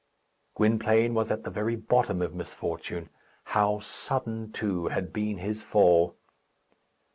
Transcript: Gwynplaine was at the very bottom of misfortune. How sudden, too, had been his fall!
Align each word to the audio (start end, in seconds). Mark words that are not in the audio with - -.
Gwynplaine 0.55 1.13
was 1.13 1.29
at 1.29 1.43
the 1.43 1.51
very 1.51 1.75
bottom 1.75 2.23
of 2.23 2.33
misfortune. 2.33 3.09
How 3.43 3.77
sudden, 3.81 4.51
too, 4.51 4.87
had 4.87 5.13
been 5.13 5.37
his 5.37 5.61
fall! 5.61 6.15